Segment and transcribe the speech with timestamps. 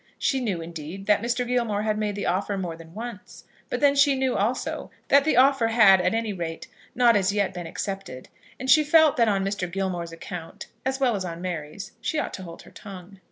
[0.17, 1.47] She knew indeed that Mr.
[1.47, 5.37] Gilmore had made the offer more than once; but then she knew also that the
[5.37, 8.27] offer had at any rate not as yet been accepted,
[8.59, 9.71] and she felt that on Mr.
[9.71, 13.19] Gilmore's account as well as on Mary's she ought to hold her tongue.